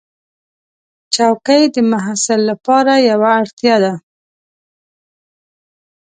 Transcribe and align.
چوکۍ 1.13 1.63
د 1.73 1.77
محصل 1.91 2.39
لپاره 2.49 2.93
یوه 3.09 3.29
اړتیا 3.41 3.75
ده. 3.83 3.93